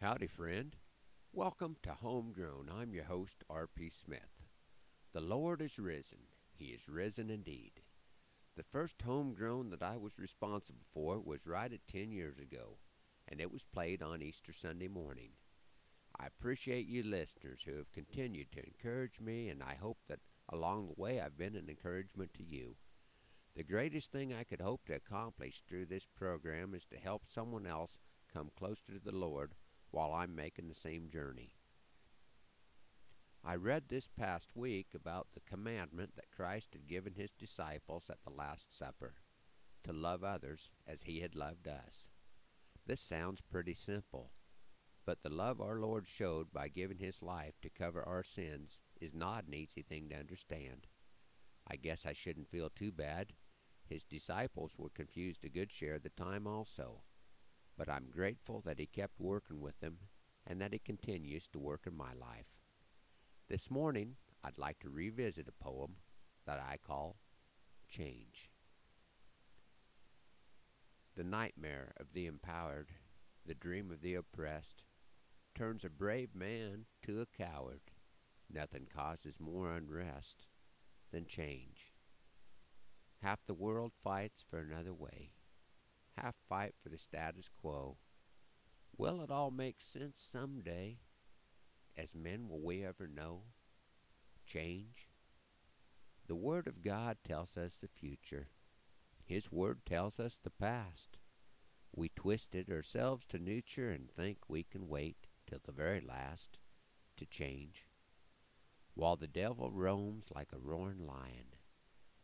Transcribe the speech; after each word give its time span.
Howdy, 0.00 0.28
friend. 0.28 0.76
Welcome 1.32 1.74
to 1.82 1.90
Homegrown. 1.90 2.70
I'm 2.72 2.94
your 2.94 3.02
host, 3.02 3.42
R.P. 3.50 3.90
Smith. 3.90 4.46
The 5.12 5.20
Lord 5.20 5.60
is 5.60 5.76
risen. 5.76 6.20
He 6.52 6.66
is 6.66 6.88
risen 6.88 7.30
indeed. 7.30 7.82
The 8.56 8.62
first 8.62 9.02
homegrown 9.02 9.70
that 9.70 9.82
I 9.82 9.96
was 9.96 10.16
responsible 10.16 10.84
for 10.94 11.18
was 11.18 11.48
right 11.48 11.72
at 11.72 11.88
10 11.88 12.12
years 12.12 12.38
ago, 12.38 12.78
and 13.26 13.40
it 13.40 13.50
was 13.50 13.64
played 13.64 14.00
on 14.00 14.22
Easter 14.22 14.52
Sunday 14.52 14.86
morning. 14.86 15.30
I 16.16 16.26
appreciate 16.28 16.86
you 16.86 17.02
listeners 17.02 17.62
who 17.66 17.74
have 17.74 17.90
continued 17.90 18.52
to 18.52 18.64
encourage 18.64 19.18
me, 19.18 19.48
and 19.48 19.64
I 19.64 19.74
hope 19.74 19.98
that 20.08 20.20
along 20.48 20.86
the 20.86 21.02
way 21.02 21.20
I've 21.20 21.36
been 21.36 21.56
an 21.56 21.68
encouragement 21.68 22.32
to 22.34 22.44
you. 22.44 22.76
The 23.56 23.64
greatest 23.64 24.12
thing 24.12 24.32
I 24.32 24.44
could 24.44 24.60
hope 24.60 24.84
to 24.86 24.94
accomplish 24.94 25.64
through 25.66 25.86
this 25.86 26.06
program 26.16 26.72
is 26.72 26.86
to 26.92 26.98
help 26.98 27.22
someone 27.26 27.66
else 27.66 27.98
come 28.32 28.52
closer 28.56 28.92
to 28.92 29.00
the 29.04 29.10
Lord 29.10 29.54
while 29.90 30.12
I'm 30.12 30.34
making 30.34 30.68
the 30.68 30.74
same 30.74 31.08
journey. 31.10 31.54
I 33.44 33.54
read 33.54 33.84
this 33.88 34.08
past 34.08 34.50
week 34.54 34.88
about 34.94 35.28
the 35.32 35.40
commandment 35.40 36.16
that 36.16 36.30
Christ 36.30 36.68
had 36.72 36.88
given 36.88 37.14
his 37.14 37.30
disciples 37.30 38.10
at 38.10 38.22
the 38.24 38.30
Last 38.30 38.76
Supper 38.76 39.14
to 39.84 39.92
love 39.92 40.24
others 40.24 40.70
as 40.86 41.02
he 41.02 41.20
had 41.20 41.34
loved 41.34 41.66
us. 41.68 42.08
This 42.86 43.00
sounds 43.00 43.40
pretty 43.40 43.74
simple, 43.74 44.32
but 45.06 45.22
the 45.22 45.30
love 45.30 45.60
our 45.60 45.80
Lord 45.80 46.06
showed 46.06 46.52
by 46.52 46.68
giving 46.68 46.98
his 46.98 47.22
life 47.22 47.54
to 47.62 47.70
cover 47.70 48.02
our 48.02 48.22
sins 48.22 48.78
is 49.00 49.14
not 49.14 49.46
an 49.46 49.54
easy 49.54 49.82
thing 49.82 50.08
to 50.10 50.16
understand. 50.16 50.86
I 51.66 51.76
guess 51.76 52.04
I 52.04 52.12
shouldn't 52.12 52.48
feel 52.48 52.70
too 52.70 52.92
bad. 52.92 53.32
His 53.86 54.04
disciples 54.04 54.74
were 54.76 54.90
confused 54.90 55.44
a 55.44 55.48
good 55.48 55.72
share 55.72 55.94
of 55.94 56.02
the 56.02 56.10
time 56.10 56.46
also 56.46 57.02
but 57.78 57.88
I'm 57.88 58.08
grateful 58.10 58.60
that 58.66 58.80
He 58.80 58.86
kept 58.86 59.20
working 59.20 59.60
with 59.60 59.78
them 59.80 59.98
and 60.46 60.60
that 60.60 60.72
He 60.72 60.80
continues 60.80 61.46
to 61.52 61.58
work 61.60 61.82
in 61.86 61.96
my 61.96 62.12
life. 62.20 62.58
This 63.48 63.70
morning, 63.70 64.16
I'd 64.44 64.58
like 64.58 64.80
to 64.80 64.90
revisit 64.90 65.48
a 65.48 65.64
poem 65.64 65.92
that 66.44 66.60
I 66.60 66.76
call 66.84 67.16
Change. 67.88 68.50
The 71.16 71.24
nightmare 71.24 71.92
of 71.98 72.12
the 72.12 72.26
empowered, 72.26 72.90
the 73.46 73.54
dream 73.54 73.90
of 73.90 74.02
the 74.02 74.14
oppressed, 74.14 74.82
turns 75.54 75.84
a 75.84 75.88
brave 75.88 76.34
man 76.34 76.84
to 77.04 77.22
a 77.22 77.26
coward. 77.26 77.80
Nothing 78.52 78.86
causes 78.94 79.40
more 79.40 79.72
unrest 79.72 80.46
than 81.10 81.26
change. 81.26 81.92
Half 83.22 83.46
the 83.46 83.54
world 83.54 83.92
fights 84.02 84.44
for 84.48 84.58
another 84.58 84.92
way 84.92 85.32
half 86.22 86.34
fight 86.48 86.74
for 86.82 86.88
the 86.88 86.98
status 86.98 87.48
quo. 87.60 87.96
Will 88.96 89.20
it 89.20 89.30
all 89.30 89.50
make 89.50 89.80
sense 89.80 90.18
some 90.32 90.60
day? 90.60 90.98
As 91.96 92.14
men, 92.14 92.48
will 92.48 92.60
we 92.60 92.84
ever 92.84 93.08
know? 93.08 93.42
Change? 94.46 95.08
The 96.26 96.36
Word 96.36 96.66
of 96.66 96.82
God 96.82 97.18
tells 97.24 97.56
us 97.56 97.74
the 97.80 97.88
future. 97.88 98.48
His 99.24 99.52
Word 99.52 99.80
tells 99.86 100.18
us 100.18 100.38
the 100.42 100.50
past. 100.50 101.18
We 101.94 102.10
twist 102.10 102.54
it 102.54 102.70
ourselves 102.70 103.24
to 103.26 103.38
nurture 103.38 103.90
and 103.90 104.10
think 104.10 104.38
we 104.48 104.62
can 104.62 104.88
wait 104.88 105.26
till 105.46 105.60
the 105.64 105.72
very 105.72 106.00
last 106.00 106.58
to 107.16 107.26
change. 107.26 107.86
While 108.94 109.16
the 109.16 109.26
devil 109.26 109.70
roams 109.70 110.26
like 110.34 110.52
a 110.52 110.58
roaring 110.58 111.06
lion, 111.06 111.54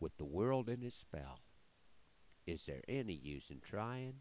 with 0.00 0.16
the 0.16 0.24
world 0.24 0.68
in 0.68 0.80
his 0.80 0.94
spell, 0.94 1.40
is 2.46 2.66
there 2.66 2.82
any 2.88 3.14
use 3.14 3.50
in 3.50 3.60
trying? 3.60 4.16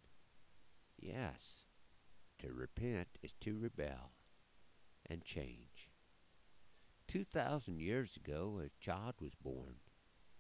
Yes. 1.00 1.64
To 2.40 2.54
repent 2.54 3.08
is 3.22 3.34
to 3.42 3.58
rebel 3.58 4.12
and 5.06 5.24
change. 5.24 5.90
Two 7.08 7.24
thousand 7.24 7.80
years 7.80 8.18
ago, 8.18 8.62
a 8.64 8.70
child 8.84 9.16
was 9.22 9.36
born. 9.36 9.76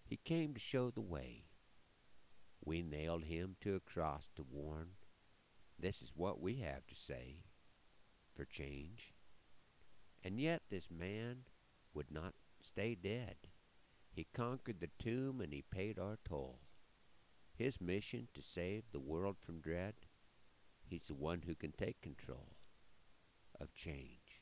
He 0.06 0.18
came 0.18 0.54
to 0.54 0.60
show 0.60 0.90
the 0.90 1.02
way. 1.02 1.46
We 2.66 2.82
nailed 2.82 3.26
him 3.26 3.56
to 3.62 3.76
a 3.76 3.80
cross 3.80 4.30
to 4.36 4.46
warn. 4.50 4.92
This 5.78 6.02
is 6.02 6.14
what 6.16 6.42
we 6.42 6.56
have 6.58 6.88
to 6.88 6.96
say 6.96 7.44
for 8.34 8.46
change. 8.46 9.14
And 10.24 10.40
yet 10.40 10.62
this 10.70 10.88
man 10.90 11.44
would 11.94 12.12
not 12.12 12.34
stay 12.62 12.96
dead. 12.96 13.36
He 14.12 14.28
conquered 14.34 14.80
the 14.80 14.90
tomb 14.98 15.42
and 15.42 15.52
he 15.54 15.64
paid 15.64 16.00
our 16.00 16.18
toll. 16.24 16.60
His 17.56 17.80
mission 17.80 18.28
to 18.34 18.42
save 18.42 18.92
the 18.92 19.00
world 19.00 19.38
from 19.40 19.62
dread, 19.62 19.94
he's 20.84 21.08
the 21.08 21.14
one 21.14 21.44
who 21.44 21.56
can 21.56 21.72
take 21.72 22.02
control 22.02 22.58
of 23.60 23.74
change. 23.74 24.42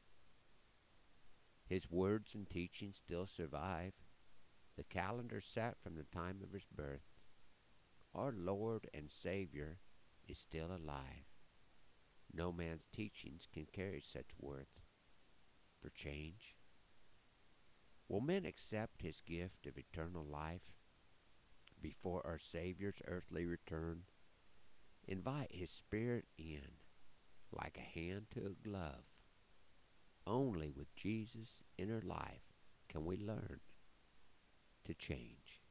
His 1.66 1.90
words 1.90 2.36
and 2.36 2.50
teachings 2.50 2.98
still 2.98 3.26
survive. 3.26 3.94
The 4.78 4.84
calendar 4.84 5.42
set 5.42 5.78
from 5.82 5.96
the 5.96 6.04
time 6.04 6.40
of 6.42 6.54
his 6.54 6.66
birth. 6.66 7.20
Our 8.16 8.32
Lord 8.32 8.90
and 8.94 9.10
Savior 9.10 9.80
is 10.28 10.38
still 10.38 10.68
alive. 10.68 11.28
No 12.34 12.52
man's 12.52 12.88
teachings 12.94 13.48
can 13.54 13.68
carry 13.72 14.02
such 14.02 14.32
worth 14.40 14.80
for 15.82 15.90
change. 15.90 16.56
Will 18.08 18.22
men 18.22 18.46
accept 18.46 19.02
his 19.02 19.22
gift 19.22 19.66
of 19.66 19.78
eternal 19.78 20.26
life? 20.26 20.74
Before 21.82 22.22
our 22.26 22.38
Savior's 22.38 23.02
earthly 23.08 23.46
return. 23.46 24.04
Invite 25.08 25.52
His 25.52 25.70
Spirit 25.70 26.26
in 26.38 26.62
like 27.52 27.78
a 27.78 28.00
hand 28.00 28.28
to 28.32 28.46
a 28.46 28.68
glove. 28.70 29.06
Only 30.26 30.72
with 30.72 30.96
Jesus 30.96 31.60
in 31.78 31.92
our 31.92 32.02
life 32.02 32.54
can 32.88 33.06
we 33.06 33.18
learn 33.18 33.60
to 34.86 34.94
change. 34.94 35.62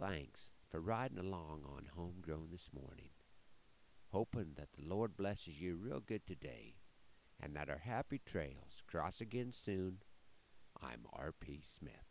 Thanks 0.00 0.50
for 0.70 0.80
riding 0.80 1.18
along 1.18 1.62
on 1.66 1.90
Homegrown 1.94 2.48
this 2.50 2.70
morning. 2.72 3.10
Hoping 4.08 4.54
that 4.56 4.72
the 4.72 4.88
Lord 4.88 5.16
blesses 5.16 5.60
you 5.60 5.76
real 5.76 6.00
good 6.00 6.26
today 6.26 6.74
and 7.40 7.54
that 7.54 7.70
our 7.70 7.78
happy 7.78 8.20
trails 8.24 8.82
cross 8.86 9.20
again 9.20 9.52
soon. 9.52 9.98
I'm 10.82 11.06
R.P. 11.12 11.62
Smith. 11.78 12.09